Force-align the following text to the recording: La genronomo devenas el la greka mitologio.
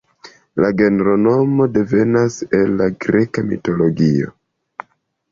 La 0.63 0.69
genronomo 0.77 1.67
devenas 1.75 2.37
el 2.59 2.73
la 2.79 2.87
greka 3.05 3.43
mitologio. 3.51 4.33